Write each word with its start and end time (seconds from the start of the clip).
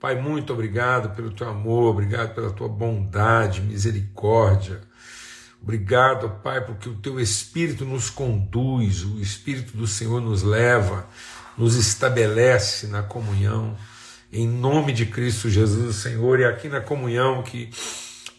Pai, 0.00 0.14
muito 0.14 0.52
obrigado 0.52 1.14
pelo 1.16 1.32
teu 1.32 1.48
amor, 1.48 1.90
obrigado 1.90 2.32
pela 2.32 2.52
tua 2.52 2.68
bondade, 2.68 3.60
misericórdia. 3.60 4.80
Obrigado, 5.60 6.30
Pai, 6.40 6.64
porque 6.64 6.88
o 6.88 6.94
teu 6.94 7.18
Espírito 7.18 7.84
nos 7.84 8.08
conduz, 8.08 9.02
o 9.02 9.20
Espírito 9.20 9.76
do 9.76 9.88
Senhor 9.88 10.20
nos 10.20 10.44
leva, 10.44 11.04
nos 11.56 11.74
estabelece 11.74 12.86
na 12.86 13.02
comunhão. 13.02 13.76
Em 14.32 14.46
nome 14.46 14.92
de 14.92 15.04
Cristo 15.04 15.50
Jesus, 15.50 15.96
Senhor, 15.96 16.38
e 16.38 16.44
aqui 16.44 16.68
na 16.68 16.80
comunhão 16.80 17.42
que, 17.42 17.68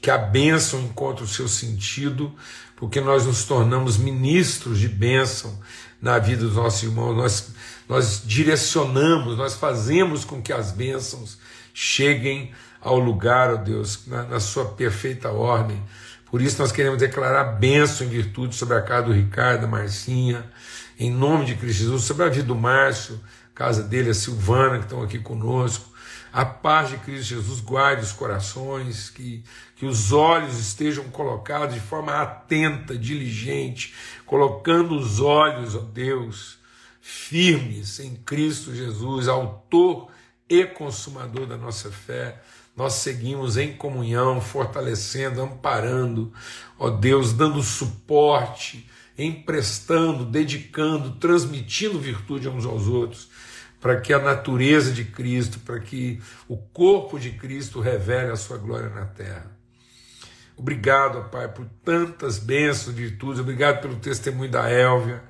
que 0.01 0.09
a 0.09 0.17
bênção 0.17 0.79
encontra 0.79 1.25
o 1.25 1.27
seu 1.27 1.49
sentido, 1.49 2.33
porque 2.77 3.01
nós 3.01 3.25
nos 3.25 3.43
tornamos 3.43 3.97
ministros 3.97 4.79
de 4.79 4.87
bênção 4.87 5.59
na 6.01 6.17
vida 6.19 6.45
dos 6.45 6.55
nossos 6.55 6.83
irmãos, 6.83 7.17
nós, 7.17 7.51
nós 7.89 8.21
direcionamos, 8.23 9.35
nós 9.35 9.55
fazemos 9.55 10.23
com 10.23 10.39
que 10.39 10.53
as 10.53 10.71
bênçãos 10.71 11.39
cheguem 11.73 12.51
ao 12.79 12.99
lugar, 12.99 13.51
ó 13.51 13.55
Deus, 13.55 14.05
na, 14.05 14.23
na 14.23 14.39
sua 14.39 14.65
perfeita 14.65 15.31
ordem. 15.31 15.81
Por 16.29 16.39
isso 16.39 16.61
nós 16.61 16.71
queremos 16.71 16.99
declarar 16.99 17.43
bênção 17.55 18.05
e 18.05 18.09
virtude 18.11 18.55
sobre 18.55 18.77
a 18.77 18.81
casa 18.83 19.07
do 19.07 19.13
Ricardo, 19.13 19.61
da 19.61 19.67
Marcinha, 19.67 20.45
em 20.99 21.09
nome 21.09 21.45
de 21.45 21.55
Cristo 21.55 21.79
Jesus, 21.79 22.03
sobre 22.03 22.25
a 22.25 22.29
vida 22.29 22.45
do 22.45 22.55
Márcio, 22.55 23.19
casa 23.55 23.81
dele, 23.81 24.11
a 24.11 24.13
Silvana, 24.13 24.77
que 24.77 24.83
estão 24.83 25.01
aqui 25.01 25.17
conosco. 25.17 25.89
A 26.31 26.45
paz 26.45 26.89
de 26.89 26.97
Cristo 26.97 27.29
Jesus 27.29 27.59
guarde 27.59 28.03
os 28.03 28.11
corações, 28.11 29.09
que, 29.09 29.43
que 29.75 29.87
os 29.87 30.11
olhos 30.11 30.59
estejam 30.59 31.05
colocados 31.05 31.73
de 31.73 31.81
forma 31.81 32.13
atenta, 32.13 32.95
diligente, 32.95 33.95
colocando 34.27 34.95
os 34.95 35.19
olhos, 35.19 35.73
ó 35.73 35.79
Deus, 35.79 36.58
firmes 37.09 37.99
em 37.99 38.15
Cristo 38.15 38.73
Jesus, 38.73 39.27
autor 39.27 40.09
e 40.47 40.63
consumador 40.63 41.47
da 41.47 41.57
nossa 41.57 41.91
fé. 41.91 42.39
Nós 42.77 42.93
seguimos 42.93 43.57
em 43.57 43.73
comunhão, 43.75 44.39
fortalecendo, 44.39 45.41
amparando, 45.41 46.31
ó 46.77 46.91
Deus, 46.91 47.33
dando 47.33 47.63
suporte, 47.63 48.87
emprestando, 49.17 50.23
dedicando, 50.23 51.15
transmitindo 51.15 51.99
virtude 51.99 52.47
uns 52.47 52.65
aos 52.65 52.87
outros 52.87 53.27
para 53.81 53.99
que 53.99 54.13
a 54.13 54.19
natureza 54.19 54.91
de 54.91 55.03
Cristo, 55.03 55.59
para 55.59 55.79
que 55.79 56.21
o 56.47 56.57
corpo 56.57 57.19
de 57.19 57.31
Cristo 57.31 57.79
revele 57.79 58.31
a 58.31 58.35
sua 58.35 58.57
glória 58.57 58.89
na 58.89 59.05
terra. 59.05 59.57
Obrigado, 60.55 61.29
Pai, 61.29 61.47
por 61.47 61.65
tantas 61.83 62.37
bênçãos, 62.37 62.93
virtudes, 62.93 63.39
obrigado 63.39 63.81
pelo 63.81 63.95
testemunho 63.95 64.51
da 64.51 64.69
Élvia, 64.69 65.23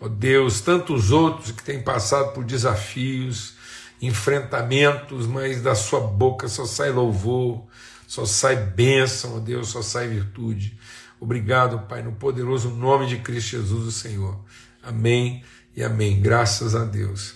ó 0.00 0.08
Deus, 0.08 0.60
tantos 0.60 1.10
outros 1.10 1.50
que 1.50 1.62
têm 1.62 1.82
passado 1.82 2.32
por 2.32 2.44
desafios, 2.44 3.54
enfrentamentos, 4.00 5.26
mas 5.26 5.62
da 5.62 5.74
sua 5.74 6.00
boca 6.00 6.48
só 6.48 6.64
sai 6.64 6.90
louvor, 6.90 7.64
só 8.06 8.24
sai 8.24 8.56
bênção, 8.56 9.36
ó 9.36 9.40
Deus, 9.40 9.68
só 9.68 9.82
sai 9.82 10.08
virtude. 10.08 10.78
Obrigado, 11.18 11.86
Pai, 11.88 12.02
no 12.02 12.12
poderoso 12.12 12.70
nome 12.70 13.06
de 13.06 13.18
Cristo 13.18 13.50
Jesus, 13.50 13.86
o 13.86 13.92
Senhor. 13.92 14.38
Amém 14.82 15.42
e 15.74 15.82
amém. 15.82 16.20
Graças 16.20 16.74
a 16.74 16.84
Deus. 16.84 17.34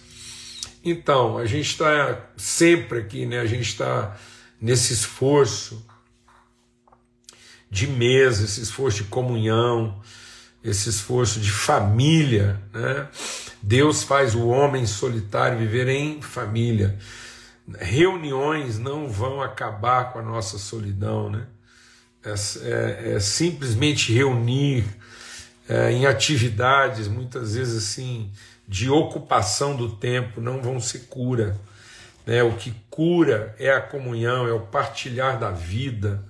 Então, 0.84 1.36
a 1.38 1.46
gente 1.46 1.70
está 1.70 2.30
sempre 2.36 3.00
aqui, 3.00 3.26
né? 3.26 3.40
A 3.40 3.46
gente 3.46 3.68
está 3.68 4.16
nesse 4.60 4.92
esforço 4.92 5.84
de 7.70 7.86
mesa, 7.86 8.44
esse 8.44 8.60
esforço 8.60 9.04
de 9.04 9.04
comunhão, 9.04 10.00
esse 10.62 10.88
esforço 10.88 11.40
de 11.40 11.50
família, 11.50 12.60
né? 12.72 13.08
Deus 13.62 14.02
faz 14.02 14.34
o 14.34 14.48
homem 14.48 14.86
solitário 14.86 15.58
viver 15.58 15.88
em 15.88 16.22
família. 16.22 16.98
Reuniões 17.78 18.78
não 18.78 19.08
vão 19.08 19.42
acabar 19.42 20.12
com 20.12 20.18
a 20.18 20.22
nossa 20.22 20.58
solidão, 20.58 21.30
né? 21.30 21.46
É, 22.22 22.34
é, 22.62 23.12
é 23.14 23.20
simplesmente 23.20 24.12
reunir 24.12 24.84
é, 25.68 25.90
em 25.92 26.04
atividades, 26.04 27.08
muitas 27.08 27.54
vezes 27.54 27.84
assim, 27.84 28.30
de 28.66 28.90
ocupação 28.90 29.74
do 29.74 29.88
tempo 29.96 30.40
não 30.40 30.60
vão 30.60 30.80
ser 30.80 31.06
cura. 31.08 31.56
Né? 32.26 32.42
O 32.42 32.56
que 32.56 32.74
cura 32.90 33.54
é 33.58 33.70
a 33.70 33.80
comunhão, 33.80 34.46
é 34.46 34.52
o 34.52 34.60
partilhar 34.60 35.38
da 35.38 35.50
vida, 35.50 36.22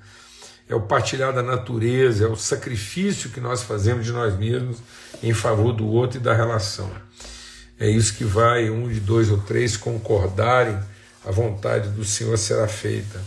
é 0.71 0.75
o 0.75 0.81
partilhar 0.81 1.33
da 1.33 1.43
natureza, 1.43 2.25
é 2.25 2.29
o 2.29 2.37
sacrifício 2.37 3.31
que 3.31 3.41
nós 3.41 3.61
fazemos 3.61 4.05
de 4.05 4.13
nós 4.13 4.39
mesmos 4.39 4.79
em 5.21 5.35
favor 5.35 5.73
do 5.73 5.85
outro 5.85 6.19
e 6.19 6.23
da 6.23 6.33
relação. 6.33 6.89
É 7.79 7.91
isso 7.91 8.15
que 8.15 8.23
vai 8.23 8.71
um 8.71 8.89
de 8.89 9.01
dois 9.01 9.31
ou 9.31 9.39
três 9.39 9.77
concordarem, 9.77 10.79
a 11.27 11.31
vontade 11.33 11.89
do 11.89 12.05
Senhor 12.05 12.39
será 12.39 12.69
feita. 12.69 13.21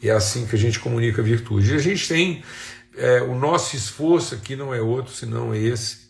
E 0.00 0.08
é 0.08 0.12
assim 0.12 0.46
que 0.46 0.56
a 0.56 0.58
gente 0.58 0.80
comunica 0.80 1.20
a 1.20 1.24
virtude. 1.24 1.72
E 1.72 1.76
a 1.76 1.78
gente 1.78 2.08
tem 2.08 2.42
é, 2.96 3.20
o 3.20 3.34
nosso 3.34 3.76
esforço 3.76 4.34
aqui 4.34 4.56
não 4.56 4.74
é 4.74 4.80
outro 4.80 5.12
senão 5.12 5.54
esse 5.54 6.08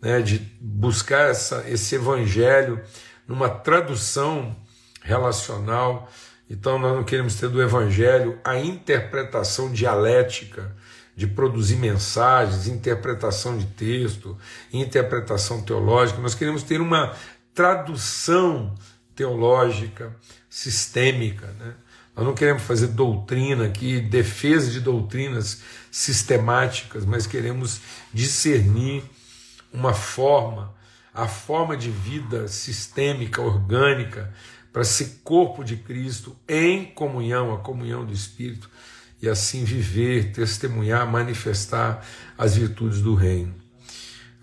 né, 0.00 0.22
de 0.22 0.38
buscar 0.58 1.30
essa, 1.30 1.64
esse 1.68 1.96
evangelho 1.96 2.80
numa 3.28 3.50
tradução 3.50 4.56
relacional. 5.02 6.10
Então, 6.48 6.78
nós 6.78 6.94
não 6.94 7.04
queremos 7.04 7.36
ter 7.36 7.48
do 7.48 7.62
evangelho 7.62 8.38
a 8.44 8.58
interpretação 8.58 9.72
dialética 9.72 10.74
de 11.16 11.26
produzir 11.26 11.76
mensagens, 11.76 12.66
interpretação 12.66 13.56
de 13.56 13.66
texto, 13.66 14.36
interpretação 14.72 15.62
teológica. 15.62 16.20
Nós 16.20 16.34
queremos 16.34 16.62
ter 16.62 16.80
uma 16.80 17.14
tradução 17.54 18.74
teológica 19.14 20.14
sistêmica. 20.50 21.46
Né? 21.58 21.74
Nós 22.16 22.26
não 22.26 22.34
queremos 22.34 22.62
fazer 22.62 22.88
doutrina 22.88 23.66
aqui, 23.66 24.00
defesa 24.00 24.70
de 24.70 24.80
doutrinas 24.80 25.62
sistemáticas, 25.90 27.04
mas 27.04 27.26
queremos 27.26 27.80
discernir 28.12 29.04
uma 29.72 29.94
forma, 29.94 30.74
a 31.12 31.28
forma 31.28 31.76
de 31.76 31.90
vida 31.90 32.48
sistêmica, 32.48 33.40
orgânica, 33.40 34.32
para 34.74 34.82
ser 34.82 35.20
corpo 35.22 35.62
de 35.62 35.76
Cristo 35.76 36.36
em 36.48 36.84
comunhão, 36.84 37.54
a 37.54 37.58
comunhão 37.58 38.04
do 38.04 38.12
Espírito, 38.12 38.68
e 39.22 39.28
assim 39.28 39.62
viver, 39.62 40.32
testemunhar, 40.32 41.08
manifestar 41.08 42.04
as 42.36 42.56
virtudes 42.56 43.00
do 43.00 43.14
Reino. 43.14 43.54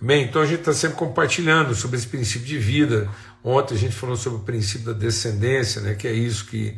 Amém? 0.01 0.23
Então 0.23 0.41
a 0.41 0.45
gente 0.45 0.61
está 0.61 0.71
sempre 0.71 0.95
compartilhando 0.95 1.75
sobre 1.75 1.97
esse 1.97 2.07
princípio 2.07 2.47
de 2.47 2.57
vida. 2.57 3.09
Ontem 3.43 3.75
a 3.75 3.77
gente 3.77 3.93
falou 3.93 4.15
sobre 4.15 4.39
o 4.39 4.43
princípio 4.43 4.85
da 4.85 4.93
descendência, 4.93 5.81
né, 5.81 5.95
que 5.95 6.07
é 6.07 6.13
isso 6.13 6.45
que 6.45 6.77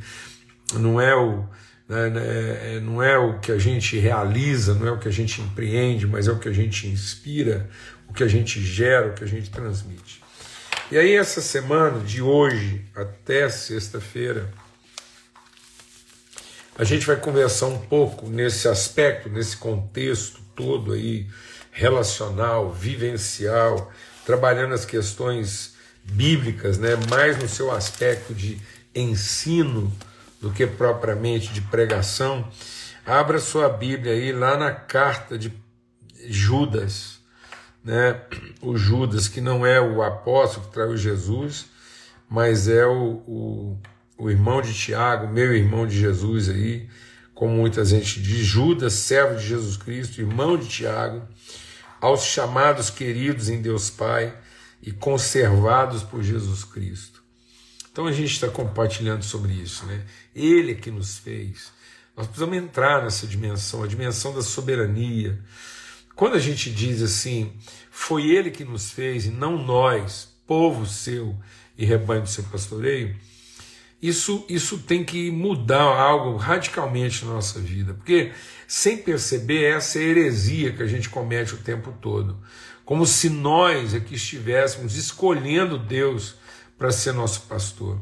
não 0.73 0.99
é 0.99 1.15
o, 1.15 1.45
né, 1.87 2.09
né, 2.09 2.79
não 2.79 3.03
é 3.03 3.19
o 3.19 3.39
que 3.39 3.51
a 3.51 3.59
gente 3.59 3.99
realiza, 3.99 4.73
não 4.73 4.87
é 4.87 4.91
o 4.91 4.97
que 4.97 5.07
a 5.07 5.11
gente 5.11 5.39
empreende, 5.41 6.07
mas 6.07 6.27
é 6.27 6.31
o 6.31 6.39
que 6.39 6.49
a 6.49 6.53
gente 6.53 6.87
inspira, 6.87 7.69
o 8.09 8.13
que 8.13 8.23
a 8.23 8.27
gente 8.27 8.59
gera, 8.63 9.09
o 9.09 9.13
que 9.13 9.23
a 9.23 9.27
gente 9.27 9.51
transmite. 9.51 10.22
E 10.93 10.97
aí, 10.99 11.15
essa 11.15 11.41
semana, 11.41 11.99
de 12.01 12.21
hoje 12.21 12.85
até 12.95 13.49
sexta-feira, 13.49 14.47
a 16.77 16.83
gente 16.83 17.07
vai 17.07 17.15
conversar 17.15 17.65
um 17.65 17.79
pouco 17.79 18.29
nesse 18.29 18.67
aspecto, 18.67 19.27
nesse 19.27 19.57
contexto 19.57 20.39
todo 20.55 20.93
aí, 20.93 21.27
relacional, 21.71 22.71
vivencial, 22.71 23.91
trabalhando 24.23 24.75
as 24.75 24.85
questões 24.85 25.73
bíblicas, 26.03 26.77
né, 26.77 26.89
mais 27.09 27.39
no 27.39 27.49
seu 27.49 27.71
aspecto 27.71 28.31
de 28.31 28.61
ensino 28.93 29.91
do 30.39 30.51
que 30.51 30.67
propriamente 30.67 31.51
de 31.51 31.61
pregação. 31.61 32.47
Abra 33.03 33.39
sua 33.39 33.67
Bíblia 33.67 34.13
aí 34.13 34.31
lá 34.31 34.55
na 34.55 34.71
carta 34.71 35.39
de 35.39 35.51
Judas, 36.27 37.22
né, 37.83 38.21
o 38.61 38.77
Judas, 38.77 39.27
que 39.27 39.41
não 39.41 39.66
é 39.66 39.79
o 39.81 40.01
apóstolo 40.01 40.67
que 40.67 40.73
traiu 40.73 40.95
Jesus, 40.95 41.66
mas 42.29 42.67
é 42.67 42.85
o, 42.85 43.21
o, 43.27 43.77
o 44.17 44.29
irmão 44.29 44.61
de 44.61 44.73
Tiago, 44.73 45.27
meu 45.27 45.53
irmão 45.53 45.85
de 45.85 46.00
Jesus 46.00 46.50
aí, 46.50 46.88
como 47.33 47.56
muita 47.56 47.83
gente 47.83 48.21
diz, 48.21 48.45
Judas, 48.45 48.94
servo 48.94 49.35
de 49.35 49.47
Jesus 49.47 49.75
Cristo, 49.75 50.21
irmão 50.21 50.57
de 50.57 50.68
Tiago, 50.68 51.27
aos 52.00 52.24
chamados 52.24 52.89
queridos 52.89 53.50
em 53.50 53.62
Deus 53.62 53.89
Pai 53.89 54.33
e 54.81 54.91
conservados 54.91 56.03
por 56.03 56.21
Jesus 56.21 56.63
Cristo. 56.63 57.24
Então 57.91 58.07
a 58.07 58.12
gente 58.12 58.33
está 58.33 58.47
compartilhando 58.47 59.24
sobre 59.24 59.53
isso, 59.53 59.85
né? 59.85 60.03
Ele 60.35 60.71
é 60.71 60.75
que 60.75 60.89
nos 60.89 61.18
fez. 61.18 61.71
Nós 62.15 62.27
precisamos 62.27 62.57
entrar 62.57 63.03
nessa 63.03 63.25
dimensão, 63.25 63.83
a 63.83 63.88
dimensão 63.88 64.33
da 64.33 64.41
soberania, 64.41 65.39
quando 66.15 66.36
a 66.36 66.39
gente 66.39 66.71
diz 66.71 67.01
assim, 67.01 67.54
foi 67.89 68.30
ele 68.30 68.51
que 68.51 68.63
nos 68.63 68.92
fez 68.92 69.25
e 69.25 69.30
não 69.30 69.57
nós, 69.57 70.33
povo 70.45 70.86
seu 70.86 71.36
e 71.77 71.86
rebanho 71.86 72.21
do 72.21 72.30
seu 72.30 72.44
pastoreio, 72.44 73.15
isso, 74.01 74.45
isso 74.50 74.80
tem 74.80 75.04
que 75.04 75.31
mudar 75.31 75.81
algo 75.81 76.36
radicalmente 76.36 77.24
na 77.24 77.33
nossa 77.33 77.60
vida, 77.60 77.94
porque 77.94 78.33
sem 78.68 78.98
perceber 78.98 79.63
essa 79.63 79.98
é 79.98 80.04
heresia 80.04 80.74
que 80.74 80.83
a 80.83 80.88
gente 80.88 81.10
comete 81.10 81.54
o 81.54 81.60
tempo 81.60 81.94
todo, 82.01 82.38
como 82.83 83.06
se 83.06 83.30
nós 83.30 83.94
aqui 83.94 84.16
estivéssemos 84.16 84.98
escolhendo 84.98 85.77
Deus 85.77 86.36
para 86.77 86.92
ser 86.92 87.13
nosso 87.13 87.44
pastor. 87.44 87.98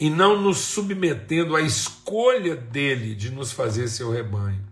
e 0.00 0.08
não 0.08 0.40
nos 0.40 0.56
submetendo 0.56 1.54
à 1.54 1.60
escolha 1.60 2.56
dele 2.56 3.14
de 3.14 3.30
nos 3.30 3.52
fazer 3.52 3.86
seu 3.86 4.10
rebanho. 4.10 4.64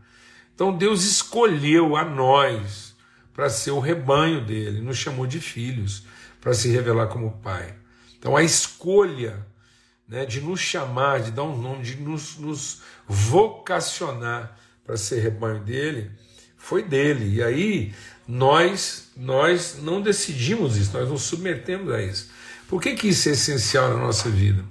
Então 0.58 0.76
Deus 0.76 1.04
escolheu 1.04 1.94
a 1.94 2.04
nós 2.04 2.92
para 3.32 3.48
ser 3.48 3.70
o 3.70 3.78
rebanho 3.78 4.44
dele, 4.44 4.80
nos 4.80 4.98
chamou 4.98 5.24
de 5.24 5.38
filhos 5.38 6.02
para 6.40 6.52
se 6.52 6.68
revelar 6.68 7.06
como 7.06 7.38
pai. 7.38 7.76
Então 8.18 8.36
a 8.36 8.42
escolha 8.42 9.46
né, 10.08 10.26
de 10.26 10.40
nos 10.40 10.58
chamar, 10.58 11.20
de 11.20 11.30
dar 11.30 11.44
um 11.44 11.56
nome, 11.56 11.84
de 11.84 11.94
nos, 11.94 12.38
nos 12.38 12.82
vocacionar 13.06 14.58
para 14.84 14.96
ser 14.96 15.20
rebanho 15.20 15.60
dele, 15.60 16.10
foi 16.56 16.82
dele. 16.82 17.36
E 17.36 17.40
aí 17.40 17.94
nós 18.26 19.12
nós 19.16 19.76
não 19.80 20.02
decidimos 20.02 20.76
isso, 20.76 20.90
nós 20.92 21.08
nos 21.08 21.22
submetemos 21.22 21.92
a 21.92 22.02
isso. 22.02 22.30
Por 22.66 22.82
que, 22.82 22.96
que 22.96 23.06
isso 23.10 23.28
é 23.28 23.32
essencial 23.32 23.90
na 23.90 23.98
nossa 23.98 24.28
vida? 24.28 24.64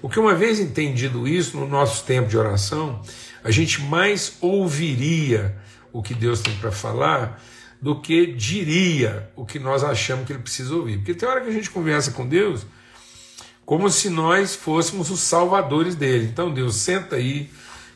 Porque 0.00 0.18
uma 0.18 0.34
vez 0.34 0.58
entendido 0.58 1.28
isso, 1.28 1.58
no 1.58 1.68
nosso 1.68 2.04
tempo 2.06 2.26
de 2.26 2.38
oração, 2.38 3.02
a 3.46 3.50
gente 3.52 3.80
mais 3.80 4.36
ouviria 4.40 5.56
o 5.92 6.02
que 6.02 6.12
Deus 6.12 6.40
tem 6.40 6.52
para 6.56 6.72
falar 6.72 7.40
do 7.80 8.00
que 8.00 8.26
diria 8.26 9.30
o 9.36 9.46
que 9.46 9.60
nós 9.60 9.84
achamos 9.84 10.26
que 10.26 10.32
ele 10.32 10.42
precisa 10.42 10.74
ouvir. 10.74 10.96
Porque 10.96 11.14
tem 11.14 11.28
hora 11.28 11.40
que 11.40 11.48
a 11.48 11.52
gente 11.52 11.70
conversa 11.70 12.10
com 12.10 12.26
Deus 12.26 12.66
como 13.64 13.88
se 13.88 14.10
nós 14.10 14.56
fôssemos 14.56 15.10
os 15.10 15.20
salvadores 15.20 15.94
dele. 15.94 16.24
Então, 16.24 16.52
Deus, 16.52 16.74
senta 16.74 17.14
aí 17.14 17.48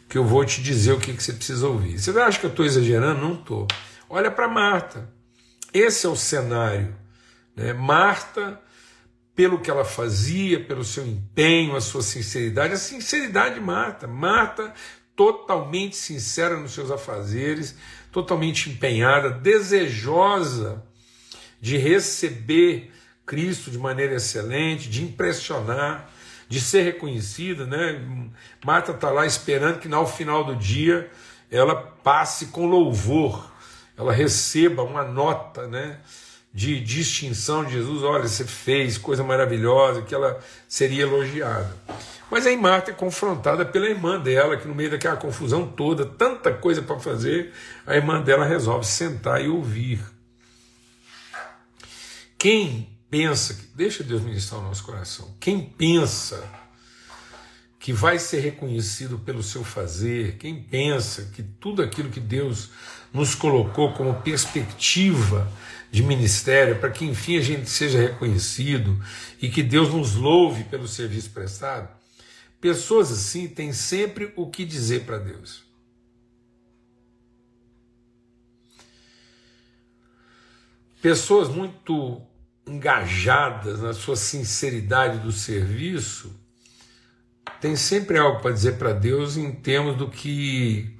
que 0.08 0.16
eu 0.16 0.24
vou 0.24 0.44
te 0.44 0.62
dizer 0.62 0.92
o 0.92 1.00
que, 1.00 1.12
que 1.12 1.22
você 1.22 1.32
precisa 1.32 1.66
ouvir. 1.66 1.98
Você 1.98 2.16
acha 2.20 2.38
que 2.38 2.46
eu 2.46 2.50
estou 2.50 2.64
exagerando? 2.64 3.20
Não 3.20 3.34
estou. 3.34 3.66
Olha 4.08 4.30
para 4.30 4.46
Marta. 4.46 5.08
Esse 5.74 6.06
é 6.06 6.08
o 6.08 6.14
cenário. 6.14 6.94
Né? 7.56 7.72
Marta 7.72 8.60
pelo 9.34 9.58
que 9.58 9.70
ela 9.70 9.84
fazia, 9.84 10.62
pelo 10.62 10.84
seu 10.84 11.04
empenho, 11.04 11.74
a 11.74 11.80
sua 11.80 12.02
sinceridade, 12.02 12.74
a 12.74 12.76
sinceridade 12.76 13.54
de 13.54 13.60
Marta. 13.60 14.06
Marta, 14.06 14.72
totalmente 15.20 15.96
sincera 15.96 16.56
nos 16.56 16.72
seus 16.72 16.90
afazeres, 16.90 17.76
totalmente 18.10 18.70
empenhada, 18.70 19.28
desejosa 19.28 20.82
de 21.60 21.76
receber 21.76 22.90
Cristo 23.26 23.70
de 23.70 23.76
maneira 23.76 24.14
excelente, 24.14 24.88
de 24.88 25.02
impressionar, 25.02 26.10
de 26.48 26.58
ser 26.58 26.84
reconhecida, 26.84 27.66
né? 27.66 28.00
Marta 28.64 28.92
está 28.92 29.10
lá 29.10 29.26
esperando 29.26 29.78
que 29.78 29.88
no 29.88 30.06
final 30.06 30.42
do 30.42 30.56
dia 30.56 31.10
ela 31.50 31.76
passe 31.76 32.46
com 32.46 32.66
louvor, 32.66 33.52
ela 33.98 34.14
receba 34.14 34.82
uma 34.82 35.04
nota, 35.04 35.66
né? 35.66 36.00
De 36.52 36.80
distinção 36.80 37.64
de 37.64 37.72
Jesus, 37.72 38.02
olha, 38.02 38.26
você 38.26 38.44
fez 38.44 38.98
coisa 38.98 39.22
maravilhosa, 39.22 40.02
que 40.02 40.14
ela 40.14 40.40
seria 40.68 41.02
elogiada. 41.02 41.74
Mas 42.30 42.46
aí 42.46 42.56
Marta 42.56 42.90
é 42.90 42.94
confrontada 42.94 43.64
pela 43.64 43.86
irmã 43.86 44.18
dela, 44.18 44.56
que 44.56 44.66
no 44.66 44.74
meio 44.74 44.90
daquela 44.90 45.16
confusão 45.16 45.66
toda, 45.66 46.04
tanta 46.04 46.52
coisa 46.52 46.82
para 46.82 46.98
fazer, 46.98 47.52
a 47.86 47.96
irmã 47.96 48.20
dela 48.20 48.44
resolve 48.44 48.86
sentar 48.86 49.44
e 49.44 49.48
ouvir. 49.48 50.00
Quem 52.38 52.88
pensa, 53.10 53.58
deixa 53.74 54.02
Deus 54.02 54.22
ministrar 54.22 54.60
o 54.60 54.64
nosso 54.64 54.84
coração, 54.84 55.34
quem 55.40 55.60
pensa 55.60 56.42
que 57.80 57.94
vai 57.94 58.18
ser 58.18 58.40
reconhecido 58.40 59.18
pelo 59.18 59.42
seu 59.42 59.64
fazer, 59.64 60.36
quem 60.36 60.62
pensa 60.62 61.30
que 61.32 61.42
tudo 61.42 61.80
aquilo 61.80 62.10
que 62.10 62.20
Deus 62.20 62.68
nos 63.10 63.34
colocou 63.34 63.94
como 63.94 64.20
perspectiva 64.20 65.50
de 65.90 66.02
ministério, 66.02 66.78
para 66.78 66.90
que 66.90 67.06
enfim 67.06 67.38
a 67.38 67.40
gente 67.40 67.70
seja 67.70 67.98
reconhecido 67.98 69.02
e 69.40 69.48
que 69.48 69.62
Deus 69.62 69.94
nos 69.94 70.14
louve 70.14 70.64
pelo 70.64 70.86
serviço 70.86 71.30
prestado, 71.30 71.88
pessoas 72.60 73.10
assim 73.10 73.48
têm 73.48 73.72
sempre 73.72 74.30
o 74.36 74.46
que 74.50 74.66
dizer 74.66 75.06
para 75.06 75.16
Deus. 75.16 75.64
Pessoas 81.00 81.48
muito 81.48 82.20
engajadas 82.66 83.80
na 83.80 83.94
sua 83.94 84.16
sinceridade 84.16 85.18
do 85.20 85.32
serviço 85.32 86.38
têm 87.60 87.76
sempre 87.76 88.18
algo 88.18 88.40
para 88.40 88.52
dizer 88.52 88.78
para 88.78 88.92
Deus 88.92 89.36
em 89.36 89.52
termos 89.52 89.96
do 89.96 90.08
que 90.08 90.96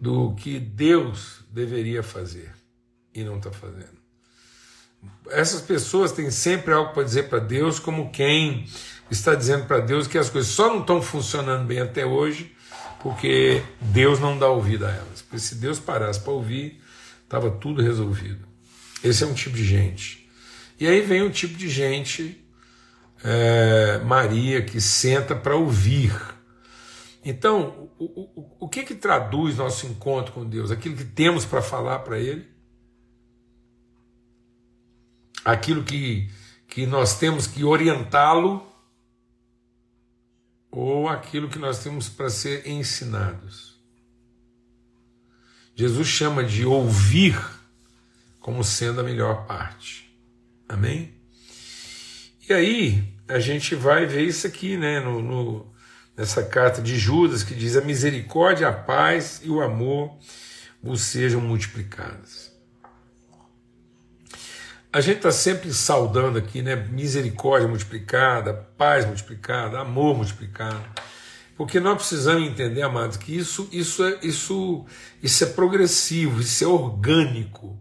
do 0.00 0.34
que 0.34 0.58
Deus 0.58 1.40
deveria 1.50 2.02
fazer 2.02 2.52
e 3.14 3.22
não 3.22 3.36
está 3.36 3.50
fazendo 3.50 4.04
essas 5.30 5.60
pessoas 5.60 6.12
têm 6.12 6.30
sempre 6.30 6.72
algo 6.72 6.92
para 6.92 7.02
dizer 7.02 7.24
para 7.24 7.38
Deus, 7.38 7.78
como 7.78 8.10
quem 8.10 8.66
está 9.10 9.34
dizendo 9.34 9.66
para 9.66 9.80
Deus 9.80 10.06
que 10.06 10.18
as 10.18 10.28
coisas 10.28 10.50
só 10.50 10.68
não 10.68 10.80
estão 10.80 11.00
funcionando 11.00 11.66
bem 11.66 11.80
até 11.80 12.04
hoje 12.04 12.54
porque 13.00 13.62
Deus 13.80 14.18
não 14.18 14.38
dá 14.38 14.48
ouvido 14.48 14.86
a 14.86 14.90
elas. 14.90 15.22
Porque 15.22 15.38
se 15.38 15.56
Deus 15.56 15.78
parasse 15.78 16.20
para 16.20 16.32
ouvir, 16.32 16.80
estava 17.22 17.50
tudo 17.50 17.82
resolvido. 17.82 18.46
Esse 19.02 19.24
é 19.24 19.26
um 19.26 19.34
tipo 19.34 19.56
de 19.56 19.64
gente. 19.64 20.28
E 20.80 20.86
aí 20.86 21.02
vem 21.02 21.22
um 21.22 21.30
tipo 21.30 21.54
de 21.54 21.68
gente, 21.68 22.42
é, 23.24 23.98
Maria, 24.04 24.62
que 24.62 24.80
senta 24.80 25.34
para 25.34 25.56
ouvir. 25.56 26.14
Então, 27.24 27.90
o, 27.98 28.04
o, 28.04 28.56
o 28.60 28.68
que 28.68 28.84
que 28.84 28.94
traduz 28.94 29.56
nosso 29.56 29.86
encontro 29.86 30.32
com 30.32 30.44
Deus? 30.44 30.70
Aquilo 30.70 30.96
que 30.96 31.04
temos 31.04 31.44
para 31.44 31.62
falar 31.62 32.00
para 32.00 32.18
Ele? 32.18 32.54
aquilo 35.44 35.84
que, 35.84 36.30
que 36.66 36.86
nós 36.86 37.18
temos 37.18 37.46
que 37.46 37.62
orientá-lo 37.62 38.66
ou 40.70 41.08
aquilo 41.08 41.48
que 41.48 41.58
nós 41.58 41.82
temos 41.84 42.08
para 42.08 42.30
ser 42.30 42.66
ensinados. 42.66 43.78
Jesus 45.76 46.08
chama 46.08 46.42
de 46.42 46.64
ouvir 46.64 47.38
como 48.40 48.64
sendo 48.64 49.00
a 49.00 49.04
melhor 49.04 49.46
parte. 49.46 50.10
Amém? 50.68 51.14
E 52.48 52.52
aí 52.52 53.13
a 53.28 53.38
gente 53.38 53.74
vai 53.74 54.06
ver 54.06 54.22
isso 54.22 54.46
aqui, 54.46 54.76
né, 54.76 55.00
no, 55.00 55.22
no, 55.22 55.72
nessa 56.16 56.42
carta 56.42 56.80
de 56.82 56.96
Judas 56.96 57.42
que 57.42 57.54
diz: 57.54 57.76
a 57.76 57.80
misericórdia, 57.80 58.68
a 58.68 58.72
paz 58.72 59.40
e 59.44 59.50
o 59.50 59.60
amor 59.60 60.16
vos 60.82 61.00
sejam 61.02 61.40
multiplicados 61.40 62.54
a 64.94 65.00
gente 65.00 65.16
está 65.16 65.32
sempre 65.32 65.74
saudando 65.74 66.38
aqui, 66.38 66.62
né? 66.62 66.76
Misericórdia 66.76 67.66
multiplicada, 67.66 68.54
paz 68.78 69.04
multiplicada, 69.04 69.80
amor 69.80 70.14
multiplicado. 70.16 70.84
Porque 71.56 71.80
nós 71.80 71.96
precisamos 71.96 72.48
entender, 72.48 72.82
amados, 72.82 73.16
que 73.16 73.36
isso, 73.36 73.68
isso, 73.72 74.04
é, 74.04 74.20
isso, 74.22 74.86
isso 75.20 75.42
é 75.42 75.48
progressivo, 75.48 76.40
isso 76.40 76.62
é 76.62 76.68
orgânico, 76.68 77.76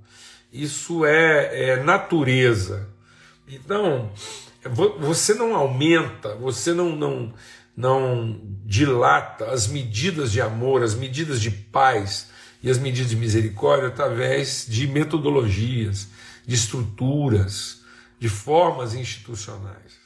isso 0.51 1.05
é, 1.05 1.69
é 1.69 1.83
natureza. 1.83 2.89
Então, 3.47 4.11
você 4.69 5.33
não 5.33 5.55
aumenta, 5.55 6.35
você 6.35 6.73
não, 6.73 6.95
não, 6.95 7.33
não 7.75 8.41
dilata 8.65 9.51
as 9.51 9.67
medidas 9.67 10.31
de 10.31 10.41
amor, 10.41 10.83
as 10.83 10.95
medidas 10.95 11.41
de 11.41 11.51
paz 11.51 12.29
e 12.61 12.69
as 12.69 12.77
medidas 12.77 13.09
de 13.09 13.15
misericórdia 13.15 13.89
através 13.89 14.65
de 14.67 14.87
metodologias, 14.87 16.07
de 16.45 16.55
estruturas, 16.55 17.81
de 18.19 18.29
formas 18.29 18.93
institucionais. 18.93 20.01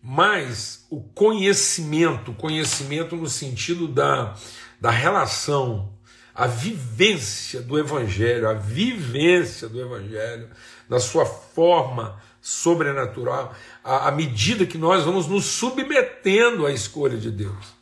Mas 0.00 0.86
o 0.88 1.00
conhecimento, 1.00 2.32
conhecimento 2.32 3.16
no 3.16 3.28
sentido 3.28 3.88
da, 3.88 4.36
da 4.80 4.90
relação, 4.90 5.92
a 6.32 6.46
vivência 6.46 7.60
do 7.62 7.76
Evangelho, 7.78 8.48
a 8.48 8.52
vivência 8.52 9.68
do 9.68 9.80
Evangelho, 9.80 10.48
na 10.88 11.00
sua 11.00 11.26
forma 11.26 12.20
sobrenatural, 12.40 13.54
à 13.82 14.10
medida 14.10 14.66
que 14.66 14.78
nós 14.78 15.04
vamos 15.04 15.26
nos 15.26 15.46
submetendo 15.46 16.64
à 16.64 16.72
escolha 16.72 17.16
de 17.16 17.30
Deus. 17.30 17.76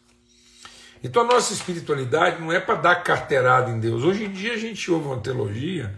Então 1.02 1.22
a 1.22 1.26
nossa 1.26 1.52
espiritualidade 1.52 2.40
não 2.40 2.50
é 2.50 2.58
para 2.58 2.76
dar 2.76 2.96
carteirada 2.96 3.70
em 3.70 3.78
Deus. 3.78 4.02
Hoje 4.02 4.24
em 4.24 4.32
dia 4.32 4.54
a 4.54 4.58
gente 4.58 4.90
ouve 4.90 5.06
uma 5.06 5.18
teologia 5.18 5.94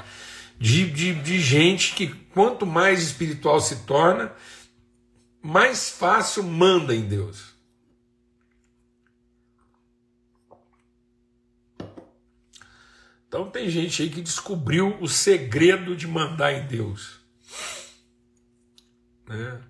de, 0.58 0.90
de, 0.90 1.14
de 1.14 1.40
gente 1.40 1.94
que 1.94 2.08
quanto 2.34 2.66
mais 2.66 3.00
espiritual 3.02 3.60
se 3.60 3.76
torna, 3.84 4.32
mais 5.40 5.88
fácil 5.88 6.42
manda 6.42 6.92
em 6.92 7.02
Deus. 7.02 7.55
Então 13.28 13.50
tem 13.50 13.68
gente 13.68 14.02
aí 14.02 14.08
que 14.08 14.22
descobriu 14.22 14.96
o 15.00 15.08
segredo 15.08 15.96
de 15.96 16.06
mandar 16.06 16.52
em 16.52 16.66
Deus. 16.66 17.20
Né? 19.28 19.60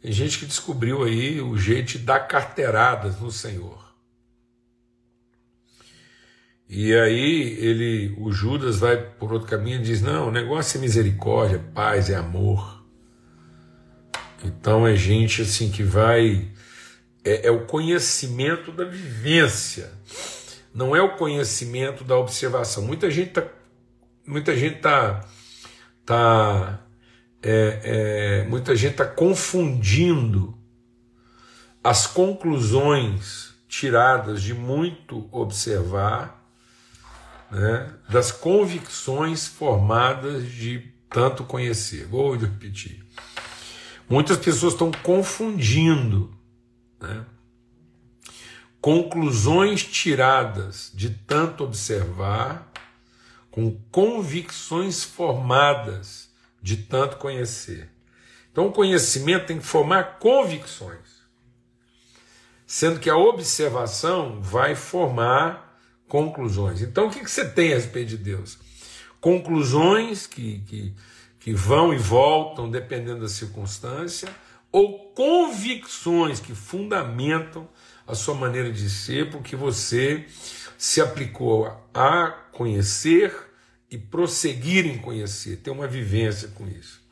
Tem 0.00 0.12
gente 0.12 0.38
que 0.38 0.46
descobriu 0.46 1.02
aí 1.02 1.40
o 1.40 1.56
jeito 1.58 1.92
de 1.92 1.98
dar 1.98 2.20
carteiradas 2.20 3.20
no 3.20 3.30
Senhor. 3.30 3.88
E 6.68 6.94
aí 6.94 7.56
ele, 7.58 8.14
o 8.18 8.30
Judas 8.30 8.78
vai 8.78 8.96
por 8.96 9.32
outro 9.32 9.48
caminho 9.48 9.80
e 9.80 9.82
diz: 9.82 10.02
não, 10.02 10.28
o 10.28 10.30
negócio 10.30 10.76
é 10.76 10.80
misericórdia, 10.80 11.58
paz, 11.74 12.10
é 12.10 12.14
amor. 12.14 12.84
Então 14.44 14.86
é 14.86 14.94
gente 14.94 15.42
assim 15.42 15.70
que 15.70 15.82
vai. 15.82 16.46
É, 17.24 17.48
é 17.48 17.50
o 17.50 17.66
conhecimento 17.66 18.70
da 18.70 18.84
vivência, 18.84 19.90
não 20.78 20.94
é 20.94 21.02
o 21.02 21.16
conhecimento 21.16 22.04
da 22.04 22.16
observação. 22.16 22.84
Muita 22.84 23.10
gente 23.10 23.30
está. 23.30 23.48
Muita 24.24 24.56
gente 24.56 24.78
tá, 24.78 25.26
tá 26.06 26.78
é, 27.42 27.80
é, 28.44 28.48
muita 28.48 28.76
gente 28.76 28.92
está 28.92 29.04
confundindo 29.04 30.56
as 31.82 32.06
conclusões 32.06 33.54
tiradas 33.66 34.40
de 34.40 34.54
muito 34.54 35.28
observar, 35.32 36.46
né, 37.50 37.92
das 38.08 38.30
convicções 38.30 39.48
formadas 39.48 40.46
de 40.48 40.92
tanto 41.10 41.42
conhecer. 41.42 42.06
Vou 42.06 42.36
repetir. 42.36 43.04
Muitas 44.08 44.36
pessoas 44.36 44.74
estão 44.74 44.92
confundindo 45.02 46.32
né, 47.00 47.24
conclusões 48.88 49.82
tiradas 49.82 50.90
de 50.94 51.10
tanto 51.10 51.62
observar 51.62 52.72
com 53.50 53.78
convicções 53.92 55.04
formadas 55.04 56.30
de 56.62 56.78
tanto 56.78 57.18
conhecer. 57.18 57.90
Então, 58.50 58.68
o 58.68 58.72
conhecimento 58.72 59.44
tem 59.44 59.58
que 59.58 59.66
formar 59.66 60.18
convicções, 60.18 61.20
sendo 62.66 62.98
que 62.98 63.10
a 63.10 63.16
observação 63.18 64.40
vai 64.40 64.74
formar 64.74 65.78
conclusões. 66.08 66.80
Então, 66.80 67.08
o 67.08 67.10
que, 67.10 67.28
você 67.28 67.46
tem 67.46 67.74
a 67.74 67.76
respeito 67.76 68.08
de 68.08 68.16
Deus? 68.16 68.58
Conclusões 69.20 70.26
que, 70.26 70.60
que, 70.60 70.94
que 71.38 71.52
vão 71.52 71.92
e 71.92 71.98
voltam 71.98 72.70
dependendo 72.70 73.20
da 73.20 73.28
circunstância, 73.28 74.34
ou 74.72 75.12
convicções 75.12 76.40
que 76.40 76.54
fundamentam 76.54 77.68
a 78.08 78.14
sua 78.14 78.34
maneira 78.34 78.72
de 78.72 78.88
ser, 78.88 79.30
porque 79.30 79.54
você 79.54 80.24
se 80.78 81.00
aplicou 81.00 81.70
a 81.92 82.30
conhecer 82.50 83.32
e 83.90 83.98
prosseguir 83.98 84.86
em 84.86 84.96
conhecer, 84.96 85.56
ter 85.56 85.70
uma 85.70 85.86
vivência 85.86 86.48
com 86.54 86.66
isso. 86.66 87.06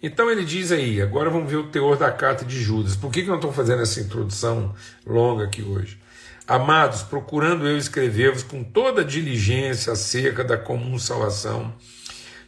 Então 0.00 0.30
ele 0.30 0.44
diz 0.44 0.70
aí, 0.70 1.02
agora 1.02 1.28
vamos 1.28 1.50
ver 1.50 1.56
o 1.56 1.70
teor 1.70 1.96
da 1.96 2.12
carta 2.12 2.44
de 2.44 2.62
Judas. 2.62 2.94
Por 2.94 3.10
que, 3.10 3.22
que 3.22 3.28
nós 3.28 3.38
estamos 3.38 3.56
fazendo 3.56 3.82
essa 3.82 4.00
introdução 4.00 4.72
longa 5.04 5.44
aqui 5.44 5.62
hoje? 5.62 5.98
Amados, 6.46 7.02
procurando 7.02 7.66
eu 7.66 7.76
escrever-vos 7.76 8.44
com 8.44 8.62
toda 8.62 9.04
diligência 9.04 9.92
acerca 9.92 10.44
da 10.44 10.56
comum 10.56 10.96
salvação, 10.98 11.74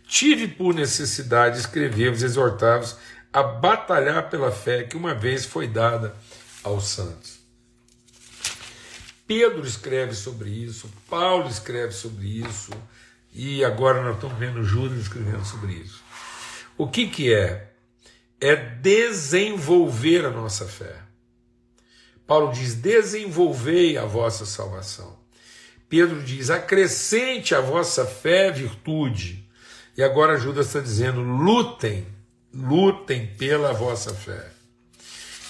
tive 0.07 0.47
por 0.47 0.73
necessidade 0.73 1.59
escrever-vos, 1.59 2.23
exortar-vos 2.23 2.97
a 3.33 3.42
batalhar 3.42 4.30
pela 4.30 4.52
fé 4.52 4.85
que 4.85 4.97
uma 4.97 5.14
vez 5.14 5.45
foi 5.45 5.66
dada 5.66 6.14
aos 6.62 6.88
santos. 6.88 7.39
Pedro 9.31 9.65
escreve 9.65 10.13
sobre 10.13 10.51
isso, 10.51 10.91
Paulo 11.09 11.49
escreve 11.49 11.93
sobre 11.93 12.27
isso, 12.27 12.73
e 13.33 13.65
agora 13.65 14.03
nós 14.03 14.17
estamos 14.17 14.37
vendo 14.37 14.65
Judas 14.65 14.99
escrevendo 14.99 15.45
sobre 15.45 15.75
isso. 15.75 16.03
O 16.77 16.89
que, 16.89 17.07
que 17.07 17.33
é? 17.33 17.71
É 18.41 18.57
desenvolver 18.57 20.25
a 20.25 20.31
nossa 20.31 20.67
fé. 20.67 20.97
Paulo 22.27 22.53
diz: 22.53 22.75
desenvolvei 22.75 23.97
a 23.97 24.05
vossa 24.05 24.45
salvação. 24.45 25.17
Pedro 25.89 26.21
diz: 26.25 26.51
acrescente 26.51 27.55
a 27.55 27.61
vossa 27.61 28.05
fé 28.05 28.51
virtude. 28.51 29.49
E 29.97 30.03
agora 30.03 30.41
Judas 30.41 30.67
está 30.67 30.81
dizendo: 30.81 31.21
lutem, 31.21 32.05
lutem 32.53 33.29
pela 33.39 33.73
vossa 33.73 34.13
fé. 34.13 34.60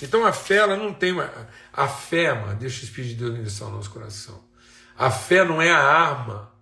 Então 0.02 0.24
a 0.24 0.32
fé, 0.32 0.56
ela 0.56 0.76
não 0.76 0.92
tem 0.92 1.12
uma. 1.12 1.30
A 1.72 1.86
fé, 1.86 2.32
mano, 2.34 2.58
deixa 2.58 2.80
o 2.80 2.84
Espírito 2.84 3.10
de 3.10 3.16
Deus 3.16 3.32
ministrar 3.32 3.70
o 3.70 3.72
nosso 3.72 3.90
coração. 3.90 4.42
A 4.96 5.10
fé 5.10 5.44
não 5.44 5.60
é 5.60 5.70
a 5.70 5.82
arma 5.82 6.52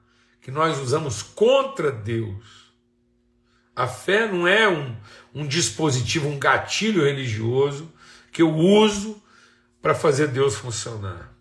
que 0.41 0.51
nós 0.51 0.79
usamos 0.79 1.23
contra 1.23 1.91
Deus. 1.91 2.73
A 3.75 3.87
fé 3.87 4.27
não 4.27 4.47
é 4.47 4.69
um, 4.69 4.97
um 5.35 5.47
dispositivo, 5.47 6.29
um 6.29 6.39
gatilho 6.39 7.05
religioso 7.05 7.93
que 8.33 8.43
eu 8.43 8.55
uso 8.55 9.23
para 9.81 9.95
fazer 9.95 10.29
Deus 10.29 10.57
funcionar. 10.57 11.33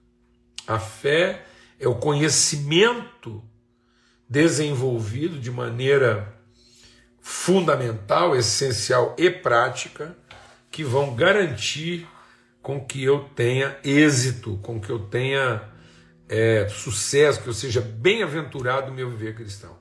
A 0.67 0.77
fé 0.77 1.45
é 1.79 1.87
o 1.87 1.95
conhecimento 1.95 3.43
desenvolvido 4.29 5.39
de 5.39 5.49
maneira 5.49 6.37
fundamental, 7.21 8.35
essencial 8.35 9.15
e 9.17 9.29
prática 9.29 10.15
que 10.77 10.83
vão 10.83 11.15
garantir 11.15 12.07
com 12.61 12.79
que 12.79 13.03
eu 13.03 13.21
tenha 13.35 13.75
êxito, 13.83 14.59
com 14.61 14.79
que 14.79 14.91
eu 14.91 14.99
tenha 14.99 15.63
é, 16.29 16.67
sucesso, 16.69 17.41
que 17.41 17.47
eu 17.47 17.53
seja 17.53 17.81
bem-aventurado 17.81 18.91
no 18.91 18.93
meu 18.93 19.09
viver 19.09 19.33
cristão. 19.33 19.75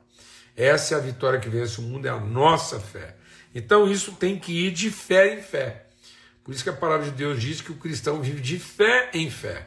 Essa 0.57 0.95
é 0.95 0.97
a 0.97 1.01
vitória 1.03 1.39
que 1.39 1.51
vence 1.51 1.79
o 1.81 1.83
mundo, 1.83 2.07
é 2.07 2.09
a 2.09 2.19
nossa 2.19 2.81
fé. 2.81 3.15
Então 3.55 3.87
isso 3.87 4.13
tem 4.13 4.39
que 4.39 4.69
ir 4.69 4.71
de 4.71 4.91
fé 4.91 5.39
em 5.39 5.43
fé. 5.43 5.85
Por 6.43 6.55
isso 6.55 6.65
que 6.65 6.71
a 6.71 6.73
palavra 6.73 7.05
de 7.05 7.11
Deus 7.11 7.39
diz 7.39 7.61
que 7.61 7.73
o 7.73 7.77
cristão 7.77 8.23
vive 8.23 8.41
de 8.41 8.59
fé 8.59 9.11
em 9.13 9.29
fé. 9.29 9.67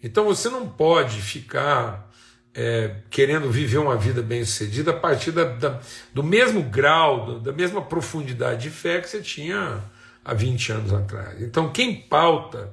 Então 0.00 0.24
você 0.26 0.48
não 0.48 0.68
pode 0.68 1.20
ficar 1.20 2.08
é, 2.54 2.98
querendo 3.10 3.50
viver 3.50 3.78
uma 3.78 3.96
vida 3.96 4.22
bem-sucedida 4.22 4.92
a 4.92 4.96
partir 4.96 5.32
da, 5.32 5.42
da, 5.42 5.80
do 6.14 6.22
mesmo 6.22 6.62
grau, 6.62 7.40
da 7.40 7.52
mesma 7.52 7.82
profundidade 7.82 8.62
de 8.62 8.70
fé 8.70 9.00
que 9.00 9.08
você 9.08 9.20
tinha 9.20 9.82
há 10.24 10.34
20 10.34 10.72
anos 10.72 10.92
atrás. 10.92 11.40
Então 11.42 11.72
quem 11.72 11.94
pauta 11.94 12.72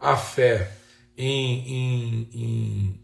a 0.00 0.16
fé 0.16 0.72
em, 1.16 1.68
em, 1.68 2.28
em 2.32 3.00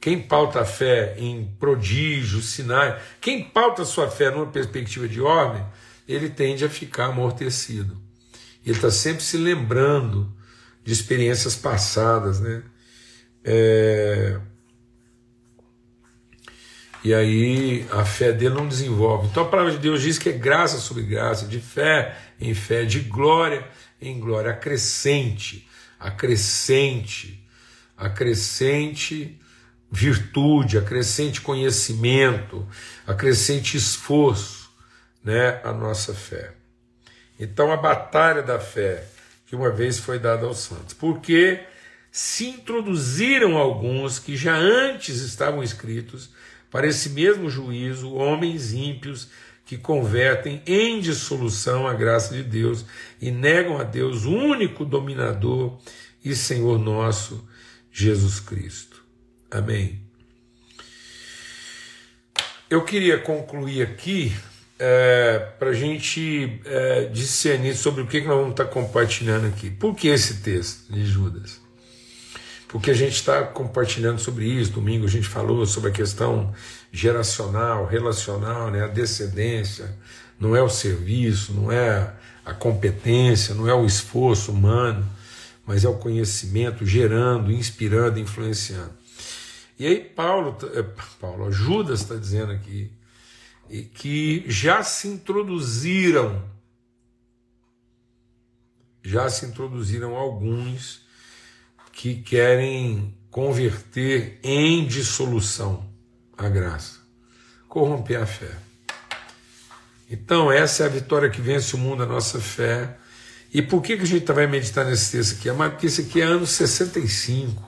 quem 0.00 0.20
pauta 0.20 0.60
a 0.60 0.64
fé 0.64 1.14
em 1.18 1.44
prodígios, 1.58 2.46
sinais, 2.46 3.00
quem 3.20 3.42
pauta 3.42 3.84
sua 3.84 4.08
fé 4.08 4.30
numa 4.30 4.46
perspectiva 4.46 5.08
de 5.08 5.20
ordem, 5.20 5.64
ele 6.06 6.30
tende 6.30 6.64
a 6.64 6.70
ficar 6.70 7.06
amortecido. 7.06 8.00
Ele 8.64 8.76
está 8.76 8.90
sempre 8.90 9.22
se 9.22 9.36
lembrando 9.36 10.32
de 10.84 10.92
experiências 10.92 11.56
passadas, 11.56 12.40
né? 12.40 12.62
É... 13.44 14.40
E 17.04 17.14
aí 17.14 17.86
a 17.90 18.04
fé 18.04 18.32
dele 18.32 18.54
não 18.54 18.68
desenvolve. 18.68 19.28
Então 19.28 19.44
a 19.44 19.48
palavra 19.48 19.72
de 19.72 19.78
Deus 19.78 20.02
diz 20.02 20.18
que 20.18 20.28
é 20.28 20.32
graça 20.32 20.78
sobre 20.78 21.04
graça, 21.04 21.46
de 21.46 21.60
fé 21.60 22.16
em 22.40 22.54
fé, 22.54 22.84
de 22.84 23.00
glória 23.00 23.66
em 24.00 24.18
glória, 24.20 24.50
acrescente, 24.50 25.68
acrescente 25.98 27.44
acrescente 27.98 29.36
virtude, 29.90 30.78
acrescente 30.78 31.40
conhecimento, 31.40 32.66
acrescente 33.06 33.76
esforço 33.76 34.70
né, 35.24 35.60
à 35.64 35.72
nossa 35.72 36.14
fé. 36.14 36.52
Então, 37.40 37.72
a 37.72 37.76
batalha 37.76 38.42
da 38.42 38.58
fé, 38.58 39.04
que 39.46 39.56
uma 39.56 39.70
vez 39.70 39.98
foi 39.98 40.18
dada 40.18 40.46
aos 40.46 40.58
santos, 40.58 40.94
porque 40.94 41.60
se 42.10 42.48
introduziram 42.48 43.56
alguns 43.56 44.18
que 44.18 44.36
já 44.36 44.54
antes 44.54 45.20
estavam 45.20 45.62
escritos 45.62 46.30
para 46.70 46.86
esse 46.86 47.10
mesmo 47.10 47.48
juízo, 47.48 48.12
homens 48.14 48.72
ímpios 48.72 49.28
que 49.64 49.76
convertem 49.76 50.62
em 50.66 51.00
dissolução 51.00 51.86
a 51.86 51.92
graça 51.92 52.34
de 52.34 52.42
Deus 52.42 52.84
e 53.20 53.30
negam 53.30 53.78
a 53.78 53.84
Deus, 53.84 54.24
único 54.24 54.84
dominador 54.84 55.78
e 56.24 56.34
Senhor 56.34 56.78
nosso, 56.78 57.46
Jesus 57.92 58.40
Cristo. 58.40 59.04
Amém. 59.50 60.00
Eu 62.70 62.84
queria 62.84 63.18
concluir 63.18 63.82
aqui 63.82 64.32
é, 64.78 65.38
para 65.58 65.70
a 65.70 65.74
gente 65.74 66.60
é, 66.64 67.06
discernir 67.06 67.74
sobre 67.74 68.02
o 68.02 68.06
que, 68.06 68.20
que 68.20 68.26
nós 68.26 68.36
vamos 68.36 68.52
estar 68.52 68.66
compartilhando 68.66 69.46
aqui. 69.46 69.70
Por 69.70 69.94
que 69.94 70.08
esse 70.08 70.42
texto 70.42 70.92
de 70.92 71.04
Judas? 71.04 71.60
Porque 72.68 72.90
a 72.90 72.94
gente 72.94 73.14
está 73.14 73.42
compartilhando 73.44 74.18
sobre 74.18 74.46
isso. 74.46 74.72
Domingo 74.72 75.06
a 75.06 75.10
gente 75.10 75.26
falou 75.26 75.64
sobre 75.66 75.90
a 75.90 75.92
questão 75.92 76.52
geracional, 76.92 77.86
relacional, 77.86 78.70
né? 78.70 78.84
a 78.84 78.88
descendência. 78.88 79.96
Não 80.38 80.54
é 80.54 80.62
o 80.62 80.68
serviço, 80.68 81.52
não 81.52 81.72
é 81.72 82.12
a 82.44 82.54
competência, 82.54 83.54
não 83.54 83.68
é 83.68 83.74
o 83.74 83.84
esforço 83.84 84.52
humano 84.52 85.04
mas 85.68 85.84
é 85.84 85.88
o 85.88 85.98
conhecimento 85.98 86.86
gerando, 86.86 87.52
inspirando, 87.52 88.18
influenciando. 88.18 88.90
E 89.78 89.86
aí 89.86 90.02
Paulo, 90.02 90.56
é, 90.74 90.82
Paulo 91.20 91.52
Judas 91.52 92.00
está 92.00 92.14
dizendo 92.14 92.52
aqui 92.52 92.90
que 93.92 94.44
já 94.48 94.82
se 94.82 95.08
introduziram, 95.08 96.42
já 99.02 99.28
se 99.28 99.44
introduziram 99.44 100.16
alguns 100.16 101.06
que 101.98 102.14
querem 102.14 103.12
converter 103.28 104.38
em 104.40 104.86
dissolução 104.86 105.84
a 106.36 106.48
graça, 106.48 107.00
corromper 107.68 108.22
a 108.22 108.24
fé. 108.24 108.56
Então, 110.08 110.52
essa 110.52 110.84
é 110.84 110.86
a 110.86 110.88
vitória 110.88 111.28
que 111.28 111.40
vence 111.40 111.74
o 111.74 111.78
mundo, 111.78 112.04
a 112.04 112.06
nossa 112.06 112.38
fé. 112.38 112.96
E 113.52 113.60
por 113.60 113.82
que, 113.82 113.96
que 113.96 114.04
a 114.04 114.06
gente 114.06 114.32
vai 114.32 114.46
meditar 114.46 114.84
nesse 114.84 115.10
texto 115.10 115.40
aqui? 115.40 115.48
Porque 115.50 115.86
esse 115.86 116.02
aqui 116.02 116.20
é 116.20 116.24
ano 116.24 116.46
65, 116.46 117.60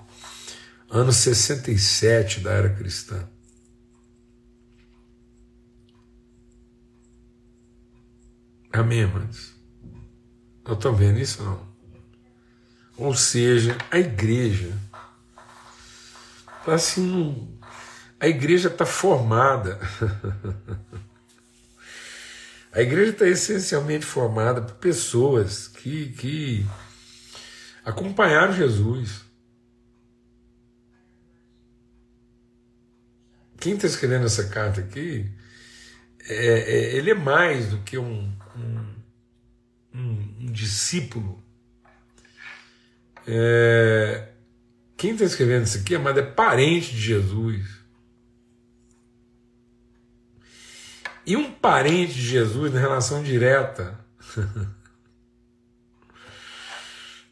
ano 0.88 1.12
67 1.12 2.38
da 2.38 2.52
era 2.52 2.70
cristã. 2.70 3.28
Amém, 8.72 9.00
irmãos? 9.00 9.56
Não 10.64 10.74
estão 10.74 10.94
vendo 10.94 11.18
isso 11.18 11.42
não? 11.42 11.69
Ou 13.00 13.16
seja, 13.16 13.78
a 13.90 13.98
igreja 13.98 14.78
está 16.58 16.74
assim, 16.74 17.58
a 18.20 18.28
igreja 18.28 18.68
está 18.68 18.84
formada. 18.84 19.80
a 22.70 22.82
igreja 22.82 23.12
está 23.12 23.26
essencialmente 23.26 24.04
formada 24.04 24.60
por 24.60 24.74
pessoas 24.74 25.66
que, 25.66 26.10
que 26.10 26.66
acompanharam 27.82 28.52
Jesus. 28.52 29.22
Quem 33.58 33.76
está 33.76 33.86
escrevendo 33.86 34.26
essa 34.26 34.46
carta 34.50 34.82
aqui, 34.82 35.26
é, 36.28 36.34
é, 36.34 36.96
ele 36.96 37.12
é 37.12 37.14
mais 37.14 37.70
do 37.70 37.78
que 37.78 37.96
um, 37.96 38.30
um, 38.54 38.94
um, 39.94 40.36
um 40.40 40.52
discípulo. 40.52 41.42
É, 43.26 44.28
quem 44.96 45.12
está 45.12 45.24
escrevendo 45.24 45.64
isso 45.64 45.78
aqui, 45.78 45.94
amado, 45.94 46.20
é 46.20 46.22
parente 46.22 46.90
de 46.94 47.00
Jesus. 47.00 47.80
E 51.26 51.36
um 51.36 51.50
parente 51.52 52.14
de 52.14 52.26
Jesus 52.26 52.72
na 52.72 52.80
relação 52.80 53.22
direta. 53.22 53.98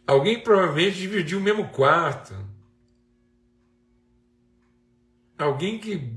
Alguém 0.06 0.40
provavelmente 0.40 0.96
dividiu 0.96 1.38
o 1.38 1.42
mesmo 1.42 1.68
quarto. 1.68 2.34
Alguém 5.36 5.78
que 5.78 6.10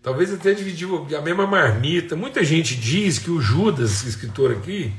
talvez 0.00 0.32
até 0.32 0.54
dividiu 0.54 1.06
a 1.14 1.20
mesma 1.20 1.46
marmita. 1.46 2.16
Muita 2.16 2.42
gente 2.42 2.74
diz 2.74 3.18
que 3.18 3.30
o 3.30 3.40
Judas, 3.40 4.04
escritor 4.04 4.52
aqui, 4.52 4.94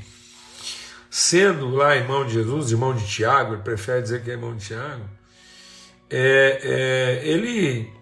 sendo 1.18 1.68
lá 1.70 1.96
irmão 1.96 2.24
de 2.24 2.34
Jesus, 2.34 2.70
irmão 2.70 2.94
de 2.94 3.04
Tiago, 3.04 3.54
ele 3.54 3.62
prefere 3.62 4.00
dizer 4.00 4.22
que 4.22 4.30
é 4.30 4.34
irmão 4.34 4.54
de 4.54 4.66
Tiago, 4.66 5.04
é, 6.08 6.60
é, 6.62 7.28
ele, 7.28 7.92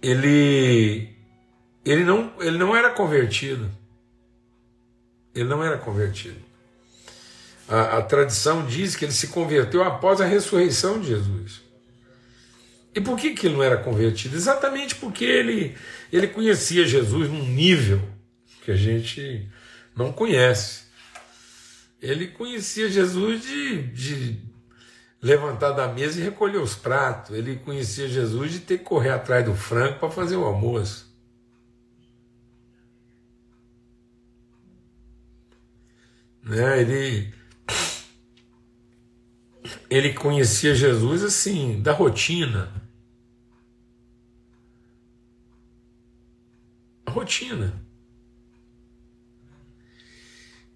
ele, 0.00 1.14
ele, 1.84 2.02
não, 2.02 2.32
ele 2.40 2.56
não 2.56 2.74
era 2.74 2.88
convertido. 2.90 3.70
Ele 5.34 5.48
não 5.50 5.62
era 5.62 5.76
convertido. 5.76 6.40
A, 7.68 7.98
a 7.98 8.02
tradição 8.02 8.64
diz 8.64 8.96
que 8.96 9.04
ele 9.04 9.12
se 9.12 9.28
converteu 9.28 9.84
após 9.84 10.18
a 10.18 10.24
ressurreição 10.24 10.98
de 10.98 11.08
Jesus. 11.08 11.60
E 12.94 13.02
por 13.02 13.18
que, 13.18 13.34
que 13.34 13.46
ele 13.46 13.56
não 13.56 13.62
era 13.62 13.76
convertido? 13.76 14.34
Exatamente 14.34 14.94
porque 14.94 15.26
ele, 15.26 15.76
ele 16.10 16.26
conhecia 16.26 16.86
Jesus 16.86 17.28
num 17.28 17.44
nível 17.44 18.00
que 18.64 18.70
a 18.70 18.76
gente 18.76 19.46
não 19.94 20.12
conhece. 20.12 20.84
Ele 22.00 22.28
conhecia 22.28 22.88
Jesus 22.88 23.42
de, 23.42 23.82
de 23.88 24.42
levantar 25.20 25.72
da 25.72 25.86
mesa 25.88 26.18
e 26.18 26.22
recolher 26.22 26.58
os 26.58 26.74
pratos. 26.74 27.36
Ele 27.36 27.56
conhecia 27.56 28.08
Jesus 28.08 28.52
de 28.52 28.60
ter 28.60 28.78
que 28.78 28.84
correr 28.84 29.10
atrás 29.10 29.44
do 29.44 29.54
frango 29.54 29.98
para 29.98 30.10
fazer 30.10 30.36
o 30.36 30.44
almoço. 30.44 31.10
Né? 36.42 36.80
Ele, 36.80 37.34
ele 39.90 40.14
conhecia 40.14 40.74
Jesus 40.74 41.22
assim, 41.22 41.82
da 41.82 41.92
rotina. 41.92 42.72
A 47.04 47.10
rotina. 47.10 47.89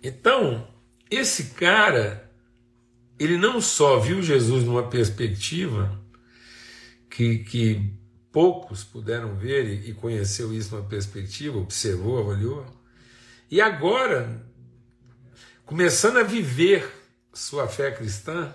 Então, 0.05 0.69
esse 1.11 1.45
cara, 1.55 2.31
ele 3.19 3.39
não 3.39 3.59
só 3.59 3.99
viu 3.99 4.23
Jesus 4.23 4.63
numa 4.63 4.91
perspectiva 4.91 5.99
que, 7.09 7.39
que 7.39 7.91
poucos 8.31 8.85
puderam 8.85 9.35
ver 9.35 9.89
e, 9.89 9.95
conheceu 9.95 10.53
isso 10.53 10.77
numa 10.77 10.87
perspectiva, 10.87 11.57
observou, 11.57 12.19
avaliou, 12.19 12.67
e 13.51 13.63
agora, 13.63 14.45
começando 15.65 16.19
a 16.19 16.23
viver 16.23 16.87
sua 17.33 17.67
fé 17.67 17.91
cristã, 17.91 18.55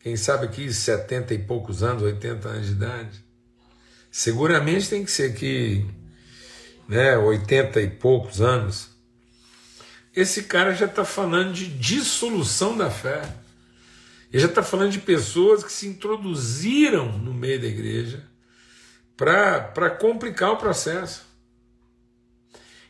quem 0.00 0.16
sabe 0.16 0.46
aqui 0.46 0.72
70 0.72 1.34
e 1.34 1.38
poucos 1.38 1.84
anos, 1.84 2.02
80 2.02 2.48
anos 2.48 2.66
de 2.66 2.72
idade, 2.72 3.24
seguramente 4.10 4.88
tem 4.90 5.04
que 5.04 5.10
ser 5.12 5.34
que 5.34 5.86
né, 6.88 7.16
80 7.16 7.80
e 7.80 7.90
poucos 7.90 8.40
anos, 8.40 8.90
esse 10.14 10.44
cara 10.44 10.74
já 10.74 10.86
está 10.86 11.04
falando 11.04 11.52
de 11.52 11.66
dissolução 11.66 12.76
da 12.76 12.90
fé. 12.90 13.22
Ele 14.32 14.42
já 14.42 14.48
está 14.48 14.62
falando 14.62 14.92
de 14.92 14.98
pessoas 14.98 15.62
que 15.62 15.72
se 15.72 15.86
introduziram 15.86 17.18
no 17.18 17.32
meio 17.32 17.60
da 17.60 17.66
igreja 17.66 18.24
para 19.16 19.90
complicar 19.90 20.52
o 20.52 20.56
processo. 20.56 21.28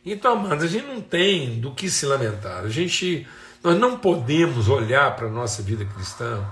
Então, 0.05 0.33
amados, 0.33 0.63
a 0.63 0.67
gente 0.67 0.87
não 0.87 1.01
tem 1.01 1.59
do 1.59 1.73
que 1.73 1.89
se 1.89 2.05
lamentar. 2.05 2.63
A 2.63 2.69
gente, 2.69 3.27
nós 3.63 3.77
não 3.77 3.99
podemos 3.99 4.67
olhar 4.67 5.15
para 5.15 5.27
a 5.27 5.31
nossa 5.31 5.61
vida 5.61 5.85
cristã 5.85 6.43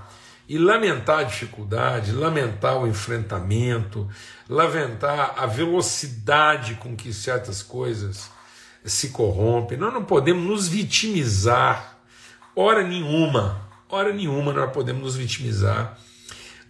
e 0.47 0.57
lamentar 0.57 1.19
a 1.19 1.23
dificuldade, 1.23 2.11
lamentar 2.11 2.77
o 2.77 2.87
enfrentamento, 2.87 4.07
lamentar 4.47 5.33
a 5.37 5.45
velocidade 5.45 6.75
com 6.75 6.95
que 6.95 7.13
certas 7.13 7.61
coisas 7.63 8.29
se 8.83 9.09
corrompe. 9.09 9.77
Nós 9.77 9.93
não 9.93 10.03
podemos 10.03 10.43
nos 10.43 10.67
vitimizar, 10.67 11.99
hora 12.55 12.83
nenhuma, 12.83 13.69
hora 13.89 14.13
nenhuma 14.13 14.53
nós 14.53 14.71
podemos 14.71 15.03
nos 15.03 15.15
vitimizar 15.15 15.97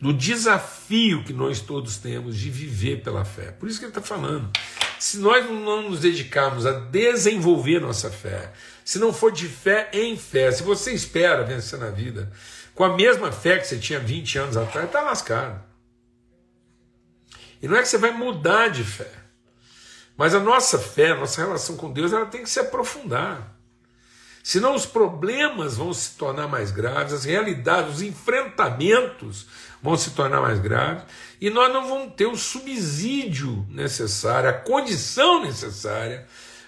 do 0.02 0.13
desafio 0.13 1.24
que 1.24 1.34
nós 1.34 1.60
todos 1.60 1.98
temos 1.98 2.38
de 2.38 2.50
viver 2.50 3.02
pela 3.04 3.26
fé. 3.26 3.52
Por 3.52 3.67
isso 3.67 3.80
que 3.80 3.86
ele 3.86 3.91
está 3.91 4.02
falando. 4.02 4.50
Se 4.98 5.17
nós 5.17 5.45
não 5.50 5.89
nos 5.89 6.00
dedicarmos 6.00 6.65
a 6.65 6.72
desenvolver 6.72 7.80
nossa 7.80 8.10
fé, 8.10 8.54
se 8.84 8.98
não 8.98 9.12
for 9.12 9.32
de 9.32 9.48
fé 9.48 9.89
em 9.93 10.17
fé, 10.17 10.52
se 10.52 10.63
você 10.63 10.93
espera 10.93 11.43
vencer 11.43 11.80
na 11.80 11.89
vida 11.89 12.32
com 12.74 12.84
a 12.84 12.95
mesma 12.95 13.32
fé 13.32 13.58
que 13.58 13.67
você 13.67 13.78
tinha 13.78 14.00
20 14.00 14.38
anos 14.38 14.58
atrás, 14.58 14.86
está 14.86 15.02
lascado. 15.02 15.62
E 17.62 17.67
não 17.67 17.76
é 17.76 17.82
que 17.82 17.89
você 17.89 17.98
vai 17.98 18.12
mudar 18.12 18.69
de 18.69 18.86
fé. 18.86 19.12
Mas 20.19 20.36
a 20.36 20.39
nossa 20.41 20.77
fé, 20.77 21.12
a 21.12 21.15
nossa 21.15 21.41
relação 21.41 21.77
com 21.77 21.93
Deus, 21.93 22.12
ela 22.12 22.25
tem 22.25 22.43
que 22.43 22.49
se 22.49 22.60
aprofundar. 22.60 23.55
Senão 24.43 24.75
os 24.75 24.86
problemas 24.86 25.77
vão 25.77 25.93
se 25.93 26.17
tornar 26.17 26.45
mais 26.45 26.71
graves, 26.71 27.13
as 27.13 27.23
realidades, 27.23 27.95
os 27.95 28.01
enfrentamentos 28.01 29.47
vão 29.82 29.95
se 29.95 30.10
tornar 30.12 30.41
mais 30.41 30.60
graves, 30.60 31.05
e 31.39 31.49
nós 31.49 31.71
não 31.71 31.88
vamos 31.88 32.15
ter 32.15 32.25
o 32.25 32.36
subsídio 32.36 33.65
necessário, 33.69 34.49
a 34.49 34.53
condição 34.53 35.41
necessária 35.41 36.27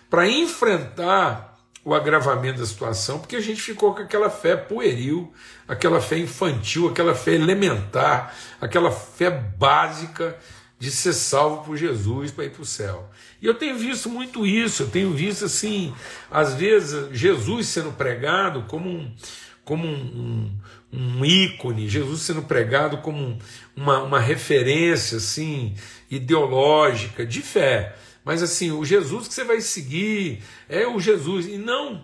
para 0.09 0.29
enfrentar 0.29 1.59
o 1.83 1.93
agravamento 1.93 2.59
da 2.59 2.65
situação, 2.65 3.19
porque 3.19 3.35
a 3.35 3.41
gente 3.41 3.61
ficou 3.61 3.93
com 3.93 4.01
aquela 4.01 4.29
fé 4.29 4.55
pueril, 4.55 5.33
aquela 5.67 5.99
fé 5.99 6.17
infantil, 6.17 6.87
aquela 6.87 7.13
fé 7.13 7.33
elementar, 7.33 8.33
aquela 8.61 8.91
fé 8.91 9.29
básica 9.29 10.37
de 10.81 10.89
ser 10.89 11.13
salvo 11.13 11.63
por 11.63 11.77
Jesus 11.77 12.31
para 12.31 12.45
ir 12.45 12.49
para 12.49 12.63
o 12.63 12.65
céu. 12.65 13.07
E 13.39 13.45
eu 13.45 13.53
tenho 13.53 13.77
visto 13.77 14.09
muito 14.09 14.47
isso, 14.47 14.81
eu 14.81 14.89
tenho 14.89 15.13
visto 15.13 15.45
assim, 15.45 15.93
às 16.29 16.55
vezes, 16.55 17.15
Jesus 17.15 17.67
sendo 17.67 17.91
pregado 17.91 18.63
como 18.63 18.89
um, 18.89 19.15
como 19.63 19.85
um, 19.85 20.49
um, 20.91 20.99
um 21.19 21.23
ícone, 21.23 21.87
Jesus 21.87 22.21
sendo 22.21 22.41
pregado 22.41 22.97
como 22.97 23.37
uma, 23.75 24.01
uma 24.01 24.19
referência 24.19 25.17
assim, 25.17 25.75
ideológica, 26.09 27.27
de 27.27 27.43
fé. 27.43 27.95
Mas 28.25 28.41
assim, 28.41 28.71
o 28.71 28.83
Jesus 28.83 29.27
que 29.27 29.35
você 29.35 29.43
vai 29.43 29.61
seguir 29.61 30.41
é 30.67 30.87
o 30.87 30.99
Jesus, 30.99 31.45
e 31.45 31.59
não 31.59 32.03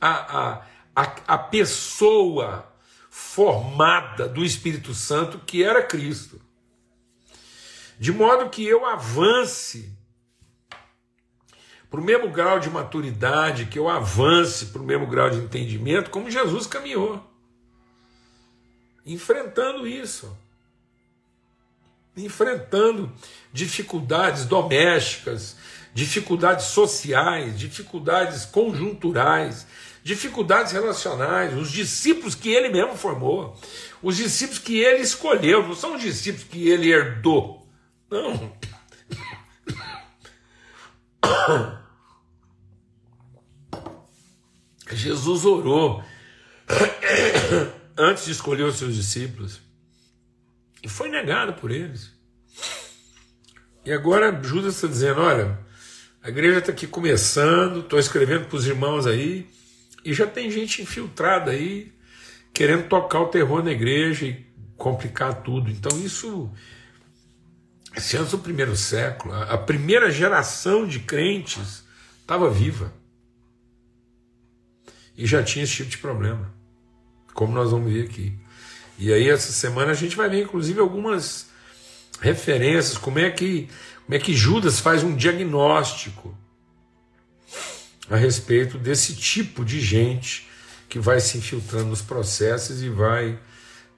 a, 0.00 0.08
a, 0.08 0.62
a, 0.96 1.02
a 1.28 1.38
pessoa 1.38 2.72
formada 3.10 4.26
do 4.26 4.42
Espírito 4.42 4.94
Santo 4.94 5.38
que 5.44 5.62
era 5.62 5.82
Cristo 5.82 6.40
de 8.04 8.12
modo 8.12 8.50
que 8.50 8.62
eu 8.62 8.84
avance 8.84 9.90
para 11.90 11.98
o 11.98 12.04
mesmo 12.04 12.28
grau 12.28 12.60
de 12.60 12.68
maturidade, 12.68 13.64
que 13.64 13.78
eu 13.78 13.88
avance 13.88 14.66
para 14.66 14.82
o 14.82 14.84
mesmo 14.84 15.06
grau 15.06 15.30
de 15.30 15.38
entendimento, 15.38 16.10
como 16.10 16.30
Jesus 16.30 16.66
caminhou, 16.66 17.24
enfrentando 19.06 19.88
isso, 19.88 20.36
enfrentando 22.14 23.10
dificuldades 23.50 24.44
domésticas, 24.44 25.56
dificuldades 25.94 26.66
sociais, 26.66 27.58
dificuldades 27.58 28.44
conjunturais, 28.44 29.66
dificuldades 30.02 30.72
relacionais, 30.72 31.54
os 31.54 31.72
discípulos 31.72 32.34
que 32.34 32.50
ele 32.50 32.68
mesmo 32.68 32.98
formou, 32.98 33.58
os 34.02 34.18
discípulos 34.18 34.58
que 34.58 34.78
ele 34.78 35.00
escolheu, 35.00 35.66
não 35.66 35.74
são 35.74 35.94
os 35.94 36.02
discípulos 36.02 36.46
que 36.46 36.68
ele 36.68 36.92
herdou. 36.92 37.63
Não. 38.14 38.56
Jesus 44.92 45.44
orou 45.44 46.04
antes 47.98 48.26
de 48.26 48.30
escolher 48.30 48.62
os 48.62 48.76
seus 48.76 48.94
discípulos 48.94 49.60
e 50.80 50.88
foi 50.88 51.08
negado 51.08 51.54
por 51.54 51.72
eles. 51.72 52.12
E 53.84 53.92
agora 53.92 54.40
Judas 54.44 54.76
está 54.76 54.86
dizendo: 54.86 55.20
olha, 55.20 55.58
a 56.22 56.28
igreja 56.28 56.60
está 56.60 56.70
aqui 56.70 56.86
começando, 56.86 57.80
estou 57.80 57.98
escrevendo 57.98 58.46
para 58.46 58.56
os 58.56 58.66
irmãos 58.66 59.08
aí, 59.08 59.50
e 60.04 60.14
já 60.14 60.26
tem 60.26 60.48
gente 60.52 60.82
infiltrada 60.82 61.50
aí, 61.50 61.92
querendo 62.52 62.88
tocar 62.88 63.22
o 63.22 63.28
terror 63.28 63.64
na 63.64 63.72
igreja 63.72 64.24
e 64.26 64.46
complicar 64.76 65.42
tudo. 65.42 65.68
Então, 65.68 65.98
isso. 65.98 66.52
Esse 67.96 68.16
antes 68.16 68.32
do 68.32 68.38
primeiro 68.38 68.76
século, 68.76 69.34
a 69.34 69.56
primeira 69.56 70.10
geração 70.10 70.86
de 70.86 70.98
crentes 71.00 71.84
estava 72.20 72.50
viva. 72.50 72.92
E 75.16 75.26
já 75.26 75.42
tinha 75.42 75.64
esse 75.64 75.76
tipo 75.76 75.90
de 75.90 75.98
problema. 75.98 76.52
Como 77.32 77.52
nós 77.52 77.70
vamos 77.70 77.92
ver 77.92 78.06
aqui. 78.06 78.36
E 78.98 79.12
aí, 79.12 79.28
essa 79.28 79.52
semana, 79.52 79.92
a 79.92 79.94
gente 79.94 80.16
vai 80.16 80.28
ver, 80.28 80.42
inclusive, 80.42 80.80
algumas 80.80 81.46
referências, 82.20 82.98
como 82.98 83.18
é 83.18 83.30
que, 83.30 83.68
como 84.04 84.16
é 84.16 84.18
que 84.18 84.34
Judas 84.34 84.80
faz 84.80 85.02
um 85.02 85.14
diagnóstico 85.14 86.36
a 88.10 88.16
respeito 88.16 88.78
desse 88.78 89.14
tipo 89.14 89.64
de 89.64 89.80
gente 89.80 90.48
que 90.88 90.98
vai 90.98 91.20
se 91.20 91.38
infiltrando 91.38 91.86
nos 91.86 92.02
processos 92.02 92.82
e 92.82 92.88
vai 92.88 93.38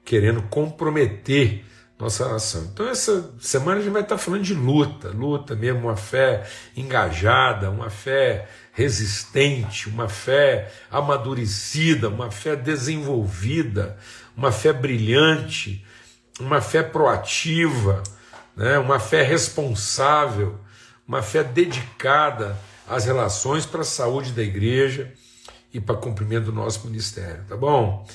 querendo 0.04 0.42
comprometer 0.42 1.64
nossa 1.98 2.28
nação. 2.28 2.68
Então, 2.72 2.88
essa 2.88 3.32
semana 3.40 3.80
a 3.80 3.82
gente 3.82 3.92
vai 3.92 4.02
estar 4.02 4.18
falando 4.18 4.42
de 4.42 4.54
luta, 4.54 5.09
luta 5.09 5.54
mesmo, 5.54 5.80
uma 5.80 5.96
fé 5.96 6.46
engajada, 6.76 7.70
uma 7.70 7.88
fé 7.88 8.48
resistente, 8.72 9.88
uma 9.88 10.09
fé 10.09 10.70
amadurecida, 10.90 12.09
uma 12.09 12.30
fé 12.30 12.54
desenvolvida, 12.54 13.96
uma 14.37 14.52
fé 14.52 14.72
brilhante, 14.72 15.85
uma 16.38 16.61
fé 16.61 16.82
proativa, 16.82 18.02
né? 18.54 18.78
uma 18.78 19.00
fé 19.00 19.22
responsável, 19.22 20.61
uma 21.09 21.22
fé 21.22 21.42
dedicada 21.42 22.59
às 22.87 23.06
relações 23.06 23.64
para 23.64 23.80
a 23.80 23.85
saúde 23.85 24.32
da 24.32 24.42
igreja 24.42 25.12
e 25.72 25.80
para 25.80 25.96
cumprimento 25.96 26.46
do 26.46 26.52
nosso 26.52 26.87
ministério, 26.87 27.44
tá 27.48 27.56
bom? 27.56 28.06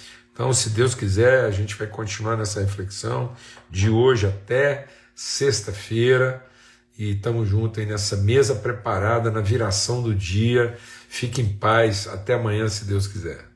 Então, 0.41 0.54
se 0.54 0.71
Deus 0.71 0.95
quiser, 0.95 1.45
a 1.45 1.51
gente 1.51 1.75
vai 1.75 1.86
continuar 1.86 2.36
nessa 2.36 2.60
reflexão 2.62 3.36
de 3.69 3.91
hoje 3.91 4.25
até 4.25 4.88
sexta-feira 5.13 6.43
e 6.97 7.12
estamos 7.12 7.47
juntos 7.47 7.77
aí 7.77 7.86
nessa 7.86 8.17
mesa 8.17 8.56
preparada 8.56 9.30
na 9.30 9.39
viração 9.39 10.01
do 10.01 10.15
dia. 10.15 10.75
Fique 11.08 11.43
em 11.43 11.54
paz, 11.54 12.08
até 12.08 12.34
amanhã, 12.34 12.67
se 12.67 12.86
Deus 12.86 13.06
quiser. 13.06 13.50